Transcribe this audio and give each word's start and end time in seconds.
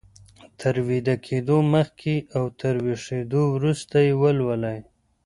تر 0.59 0.75
ويده 0.87 1.15
کېدو 1.27 1.57
مخکې 1.75 2.15
او 2.37 2.43
تر 2.59 2.75
ويښېدو 2.85 3.41
وروسته 3.55 3.95
يې 4.05 4.13
ولولئ. 4.21 4.79